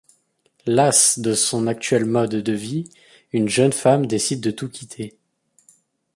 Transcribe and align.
Lasse 0.65 1.19
de 1.19 1.35
son 1.35 1.67
actuel 1.67 2.05
mode 2.05 2.33
de 2.35 2.53
vie, 2.53 2.85
une 3.33 3.47
jeune 3.47 3.71
femme 3.71 4.07
décide 4.07 4.41
de 4.41 4.49
tout 4.49 4.67
quitter. 4.67 5.15